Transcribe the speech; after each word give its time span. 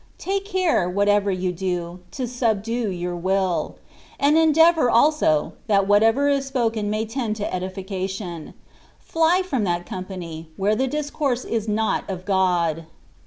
Tike 0.17 0.45
care^ 0.45 0.91
whatever 0.91 1.29
yon 1.29 1.53
do, 1.53 1.99
to 2.09 2.23
sabdae 2.23 2.89
toot 3.03 3.21
will: 3.21 3.75
and 4.19 4.35
endem 4.35 4.73
Tonr 4.75 4.89
also, 4.91 5.53
that 5.67 5.87
whatever 5.87 6.27
is 6.27 6.43
spoken 6.47 6.89
may 6.89 7.05
tatid 7.05 7.35
to 7.35 7.53
edification: 7.53 8.55
fly 8.97 9.43
from 9.45 9.63
that 9.65 9.85
company, 9.85 10.47
whore 10.57 10.75
the 10.75 10.87
disconrae 10.87 11.45
is 11.47 11.67
not 11.67 12.09
of 12.09 12.25
God. 12.25 12.87